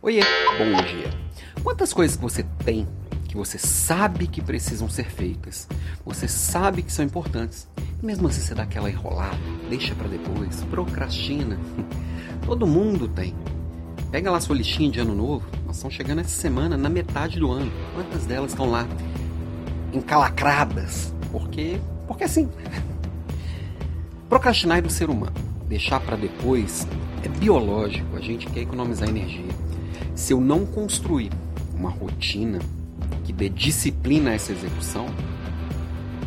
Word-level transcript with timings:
Oiê, 0.00 0.20
bom 0.56 0.80
dia. 0.82 1.12
Quantas 1.64 1.92
coisas 1.92 2.14
que 2.14 2.22
você 2.22 2.44
tem 2.64 2.86
que 3.26 3.36
você 3.36 3.58
sabe 3.58 4.28
que 4.28 4.40
precisam 4.40 4.88
ser 4.88 5.10
feitas, 5.10 5.66
você 6.04 6.28
sabe 6.28 6.82
que 6.82 6.92
são 6.92 7.04
importantes, 7.04 7.68
e 8.00 8.06
mesmo 8.06 8.28
assim 8.28 8.40
você 8.40 8.54
dá 8.54 8.62
aquela 8.62 8.88
enrolada, 8.88 9.36
deixa 9.68 9.96
para 9.96 10.06
depois, 10.06 10.62
procrastina. 10.70 11.58
Todo 12.46 12.64
mundo 12.64 13.08
tem. 13.08 13.34
Pega 14.12 14.30
lá 14.30 14.40
sua 14.40 14.54
listinha 14.54 14.88
de 14.88 15.00
ano 15.00 15.16
novo, 15.16 15.44
nós 15.66 15.76
estamos 15.76 15.96
chegando 15.96 16.20
essa 16.20 16.40
semana 16.40 16.76
na 16.76 16.88
metade 16.88 17.40
do 17.40 17.50
ano. 17.50 17.70
Quantas 17.92 18.24
delas 18.24 18.52
estão 18.52 18.70
lá 18.70 18.86
encalacradas? 19.92 21.12
Porque, 21.32 21.80
porque 22.06 22.22
assim, 22.22 22.48
procrastinar 24.30 24.78
é 24.78 24.80
do 24.80 24.90
ser 24.90 25.10
humano. 25.10 25.34
Deixar 25.68 25.98
para 25.98 26.16
depois 26.16 26.86
é 27.24 27.28
biológico, 27.28 28.16
a 28.16 28.20
gente 28.20 28.46
quer 28.46 28.60
economizar 28.60 29.08
energia. 29.08 29.68
Se 30.18 30.32
eu 30.32 30.40
não 30.40 30.66
construir 30.66 31.30
uma 31.72 31.88
rotina 31.88 32.58
que 33.24 33.32
dê 33.32 33.48
disciplina 33.48 34.30
a 34.30 34.34
essa 34.34 34.50
execução, 34.50 35.06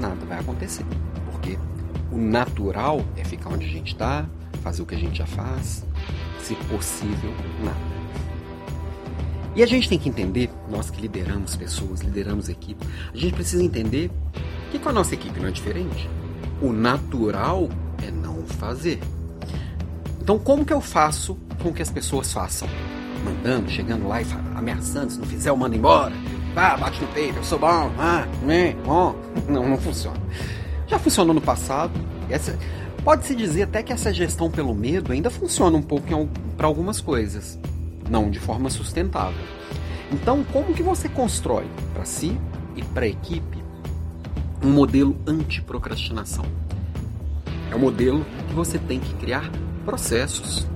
nada 0.00 0.24
vai 0.24 0.38
acontecer. 0.38 0.86
Porque 1.30 1.58
o 2.10 2.16
natural 2.16 3.04
é 3.14 3.22
ficar 3.22 3.50
onde 3.50 3.66
a 3.66 3.68
gente 3.68 3.92
está, 3.92 4.26
fazer 4.62 4.80
o 4.80 4.86
que 4.86 4.94
a 4.94 4.98
gente 4.98 5.18
já 5.18 5.26
faz, 5.26 5.84
se 6.40 6.54
possível, 6.54 7.30
nada. 7.62 7.78
E 9.54 9.62
a 9.62 9.66
gente 9.66 9.86
tem 9.86 9.98
que 9.98 10.08
entender, 10.08 10.50
nós 10.70 10.88
que 10.88 11.02
lideramos 11.02 11.54
pessoas, 11.54 12.00
lideramos 12.00 12.48
equipe, 12.48 12.84
a 13.12 13.16
gente 13.18 13.34
precisa 13.34 13.62
entender 13.62 14.10
que 14.72 14.78
com 14.78 14.88
a 14.88 14.92
nossa 14.92 15.12
equipe 15.12 15.38
não 15.38 15.48
é 15.48 15.52
diferente. 15.52 16.08
O 16.62 16.72
natural 16.72 17.68
é 18.02 18.10
não 18.10 18.46
fazer. 18.46 18.98
Então, 20.22 20.38
como 20.38 20.64
que 20.64 20.72
eu 20.72 20.80
faço 20.80 21.36
com 21.62 21.70
que 21.70 21.82
as 21.82 21.90
pessoas 21.90 22.32
façam? 22.32 22.66
Mandando, 23.24 23.70
chegando 23.70 24.06
lá 24.06 24.20
e 24.20 24.26
ameaçando, 24.54 25.10
se 25.10 25.18
não 25.18 25.26
fizer, 25.26 25.50
eu 25.50 25.56
mando 25.56 25.74
embora. 25.74 26.12
Ah, 26.54 26.76
bate 26.76 27.00
no 27.00 27.08
peito, 27.08 27.38
eu 27.38 27.44
sou 27.44 27.58
bom, 27.58 27.90
ah, 27.98 28.26
né, 28.42 28.76
bom. 28.84 29.16
Não, 29.48 29.68
não 29.68 29.76
funciona. 29.76 30.16
Já 30.86 30.98
funcionou 30.98 31.34
no 31.34 31.40
passado. 31.40 31.92
Essa, 32.30 32.56
Pode-se 33.04 33.34
dizer 33.34 33.64
até 33.64 33.82
que 33.82 33.92
essa 33.92 34.14
gestão 34.14 34.50
pelo 34.50 34.74
medo 34.74 35.12
ainda 35.12 35.28
funciona 35.28 35.76
um 35.76 35.82
pouco 35.82 36.06
para 36.56 36.66
algumas 36.66 37.02
coisas, 37.02 37.58
não 38.08 38.30
de 38.30 38.40
forma 38.40 38.70
sustentável. 38.70 39.44
Então, 40.10 40.42
como 40.44 40.72
que 40.72 40.82
você 40.82 41.06
constrói 41.06 41.66
para 41.92 42.06
si 42.06 42.40
e 42.74 42.82
para 42.82 43.04
a 43.04 43.08
equipe 43.08 43.62
um 44.62 44.70
modelo 44.70 45.14
anti-procrastinação? 45.26 46.46
É 47.70 47.76
um 47.76 47.78
modelo 47.78 48.24
que 48.48 48.54
você 48.54 48.78
tem 48.78 48.98
que 48.98 49.12
criar 49.16 49.50
processos. 49.84 50.66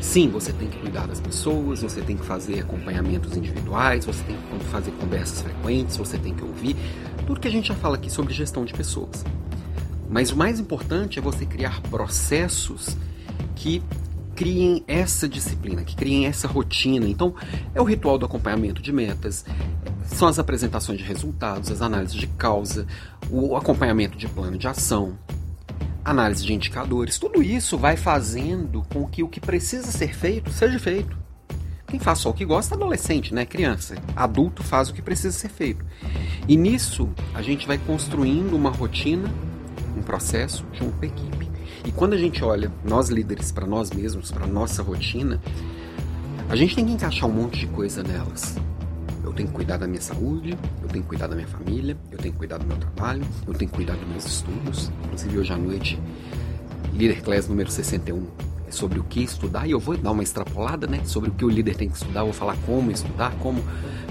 Sim, 0.00 0.28
você 0.28 0.52
tem 0.52 0.68
que 0.68 0.78
cuidar 0.78 1.06
das 1.06 1.20
pessoas, 1.20 1.82
você 1.82 2.00
tem 2.00 2.16
que 2.16 2.24
fazer 2.24 2.60
acompanhamentos 2.60 3.36
individuais, 3.36 4.06
você 4.06 4.22
tem 4.24 4.36
que 4.36 4.64
fazer 4.66 4.90
conversas 4.92 5.42
frequentes, 5.42 5.96
você 5.96 6.16
tem 6.16 6.34
que 6.34 6.42
ouvir 6.42 6.76
tudo 7.26 7.40
que 7.40 7.48
a 7.48 7.50
gente 7.50 7.68
já 7.68 7.74
fala 7.74 7.96
aqui 7.96 8.10
sobre 8.10 8.32
gestão 8.32 8.64
de 8.64 8.72
pessoas. 8.72 9.24
Mas 10.08 10.30
o 10.30 10.36
mais 10.36 10.58
importante 10.58 11.18
é 11.18 11.22
você 11.22 11.44
criar 11.44 11.80
processos 11.82 12.96
que 13.54 13.82
criem 14.34 14.84
essa 14.86 15.28
disciplina, 15.28 15.82
que 15.82 15.96
criem 15.96 16.26
essa 16.26 16.46
rotina. 16.46 17.06
Então, 17.06 17.34
é 17.74 17.80
o 17.80 17.84
ritual 17.84 18.16
do 18.16 18.24
acompanhamento 18.24 18.80
de 18.80 18.92
metas, 18.92 19.44
são 20.06 20.28
as 20.28 20.38
apresentações 20.38 20.98
de 20.98 21.04
resultados, 21.04 21.70
as 21.70 21.82
análises 21.82 22.16
de 22.16 22.26
causa, 22.28 22.86
o 23.28 23.56
acompanhamento 23.56 24.16
de 24.16 24.28
plano 24.28 24.56
de 24.56 24.66
ação, 24.66 25.18
análise 26.10 26.44
de 26.44 26.52
indicadores. 26.52 27.18
Tudo 27.18 27.42
isso 27.42 27.76
vai 27.76 27.96
fazendo 27.96 28.82
com 28.92 29.06
que 29.06 29.22
o 29.22 29.28
que 29.28 29.40
precisa 29.40 29.90
ser 29.90 30.14
feito 30.14 30.50
seja 30.50 30.78
feito. 30.78 31.16
Quem 31.86 31.98
faz 31.98 32.18
só 32.18 32.30
o 32.30 32.34
que 32.34 32.44
gosta 32.44 32.74
é 32.74 32.76
adolescente, 32.76 33.32
né? 33.32 33.46
Criança. 33.46 33.96
Adulto 34.14 34.62
faz 34.62 34.90
o 34.90 34.94
que 34.94 35.00
precisa 35.00 35.36
ser 35.36 35.48
feito. 35.48 35.84
E 36.46 36.56
nisso, 36.56 37.08
a 37.34 37.40
gente 37.40 37.66
vai 37.66 37.78
construindo 37.78 38.54
uma 38.54 38.70
rotina 38.70 39.32
um 39.96 40.02
processo 40.02 40.64
junto 40.72 41.02
a 41.02 41.06
equipe. 41.06 41.50
E 41.84 41.92
quando 41.92 42.14
a 42.14 42.18
gente 42.18 42.44
olha, 42.44 42.70
nós 42.84 43.08
líderes, 43.08 43.50
para 43.50 43.66
nós 43.66 43.90
mesmos, 43.90 44.30
para 44.30 44.46
nossa 44.46 44.82
rotina, 44.82 45.40
a 46.48 46.56
gente 46.56 46.74
tem 46.74 46.86
que 46.86 46.92
encaixar 46.92 47.28
um 47.28 47.32
monte 47.32 47.60
de 47.60 47.66
coisa 47.66 48.02
nelas. 48.02 48.56
Tenho 49.38 49.50
que 49.50 49.54
cuidar 49.54 49.76
da 49.76 49.86
minha 49.86 50.00
saúde, 50.00 50.58
eu 50.82 50.88
tenho 50.88 51.04
que 51.04 51.10
cuidar 51.10 51.28
da 51.28 51.36
minha 51.36 51.46
família, 51.46 51.96
eu 52.10 52.18
tenho 52.18 52.32
que 52.32 52.38
cuidar 52.38 52.58
do 52.58 52.66
meu 52.66 52.76
trabalho, 52.76 53.24
eu 53.46 53.54
tenho 53.54 53.70
que 53.70 53.76
cuidar 53.76 53.94
dos 53.94 54.08
meus 54.08 54.26
estudos. 54.26 54.90
Inclusive, 55.04 55.38
hoje 55.38 55.52
à 55.52 55.56
noite, 55.56 56.00
Líder 56.92 57.22
Class 57.22 57.46
número 57.46 57.70
61 57.70 58.26
é 58.66 58.72
sobre 58.72 58.98
o 58.98 59.04
que 59.04 59.22
estudar 59.22 59.64
e 59.68 59.70
eu 59.70 59.78
vou 59.78 59.96
dar 59.96 60.10
uma 60.10 60.24
extrapolada, 60.24 60.88
né? 60.88 61.02
Sobre 61.04 61.30
o 61.30 61.32
que 61.32 61.44
o 61.44 61.48
líder 61.48 61.76
tem 61.76 61.88
que 61.88 61.96
estudar, 61.96 62.24
vou 62.24 62.32
falar 62.32 62.56
como 62.66 62.90
estudar, 62.90 63.32
como 63.38 63.62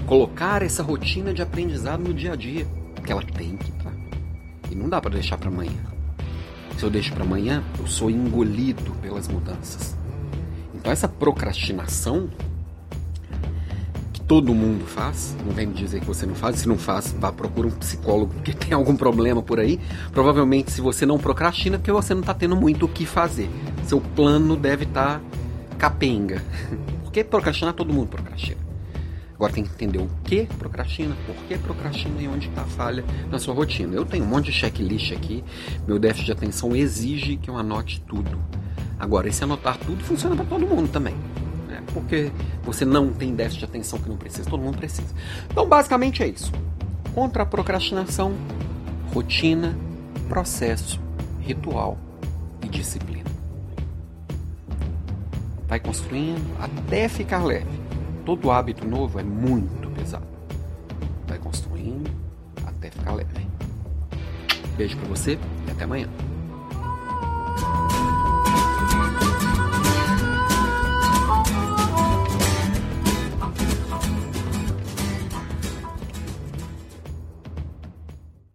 colocar 0.06 0.62
essa 0.62 0.82
rotina 0.82 1.34
de 1.34 1.42
aprendizado 1.42 2.02
no 2.02 2.14
dia 2.14 2.32
a 2.32 2.34
dia, 2.34 2.66
que 3.04 3.12
ela 3.12 3.22
tem 3.22 3.54
que 3.58 3.70
estar. 3.70 3.92
E 4.70 4.74
não 4.74 4.88
dá 4.88 4.98
para 4.98 5.10
deixar 5.10 5.36
para 5.36 5.50
amanhã. 5.50 5.84
Se 6.78 6.84
eu 6.84 6.88
deixo 6.88 7.12
para 7.12 7.24
amanhã, 7.24 7.62
eu 7.78 7.86
sou 7.86 8.10
engolido 8.10 8.92
pelas 9.02 9.28
mudanças. 9.28 9.94
Então 10.74 10.90
essa 10.90 11.06
procrastinação 11.06 12.30
todo 14.28 14.54
mundo 14.54 14.84
faz, 14.84 15.34
não 15.44 15.54
vem 15.54 15.66
me 15.66 15.72
dizer 15.72 16.00
que 16.00 16.06
você 16.06 16.26
não 16.26 16.34
faz, 16.34 16.56
se 16.56 16.68
não 16.68 16.76
faz, 16.76 17.16
vá 17.18 17.32
procura 17.32 17.66
um 17.66 17.70
psicólogo 17.70 18.34
que 18.44 18.52
tem 18.54 18.74
algum 18.74 18.94
problema 18.94 19.42
por 19.42 19.58
aí. 19.58 19.80
Provavelmente 20.12 20.70
se 20.70 20.82
você 20.82 21.06
não 21.06 21.18
procrastina, 21.18 21.76
é 21.76 21.78
porque 21.78 21.90
você 21.90 22.12
não 22.12 22.20
está 22.20 22.34
tendo 22.34 22.54
muito 22.54 22.84
o 22.84 22.88
que 22.88 23.06
fazer. 23.06 23.48
Seu 23.86 24.00
plano 24.00 24.54
deve 24.54 24.84
estar 24.84 25.18
tá 25.18 25.20
capenga. 25.78 26.44
Porque 27.08 27.24
procrastinar 27.24 27.72
todo 27.72 27.90
mundo 27.90 28.08
procrastina. 28.08 28.60
Agora 29.34 29.50
tem 29.50 29.64
que 29.64 29.70
entender 29.70 29.98
o 29.98 30.10
que 30.24 30.44
procrastina, 30.58 31.16
por 31.24 31.34
que 31.46 31.56
procrastina 31.56 32.20
e 32.20 32.28
onde 32.28 32.48
está 32.48 32.62
a 32.62 32.66
falha 32.66 33.02
na 33.30 33.38
sua 33.38 33.54
rotina. 33.54 33.94
Eu 33.94 34.04
tenho 34.04 34.24
um 34.24 34.26
monte 34.26 34.46
de 34.46 34.52
checklist 34.52 35.12
aqui, 35.12 35.42
meu 35.86 35.98
déficit 35.98 36.26
de 36.26 36.32
atenção 36.32 36.76
exige 36.76 37.38
que 37.38 37.48
eu 37.48 37.56
anote 37.56 38.02
tudo. 38.06 38.38
Agora, 38.98 39.28
esse 39.28 39.42
anotar 39.42 39.78
tudo 39.78 40.04
funciona 40.04 40.36
para 40.36 40.44
todo 40.44 40.66
mundo 40.66 40.90
também. 40.90 41.14
Porque 41.92 42.30
você 42.62 42.84
não 42.84 43.12
tem 43.12 43.34
déficit 43.34 43.60
de 43.60 43.64
atenção 43.64 43.98
que 43.98 44.08
não 44.08 44.16
precisa, 44.16 44.48
todo 44.48 44.62
mundo 44.62 44.78
precisa. 44.78 45.14
Então, 45.50 45.66
basicamente 45.68 46.22
é 46.22 46.28
isso. 46.28 46.52
Contra 47.14 47.42
a 47.42 47.46
procrastinação, 47.46 48.32
rotina, 49.12 49.76
processo, 50.28 51.00
ritual 51.40 51.98
e 52.62 52.68
disciplina. 52.68 53.28
Vai 55.66 55.80
construindo 55.80 56.56
até 56.60 57.08
ficar 57.08 57.44
leve 57.44 57.88
todo 58.28 58.50
hábito 58.50 58.86
novo 58.86 59.18
é 59.18 59.22
muito 59.22 59.88
pesado. 59.92 60.26
Vai 61.26 61.38
construindo 61.38 62.10
até 62.66 62.90
ficar 62.90 63.14
leve. 63.14 63.48
Beijo 64.76 64.98
para 64.98 65.08
você 65.08 65.38
e 65.66 65.70
até 65.70 65.84
amanhã. 65.84 66.08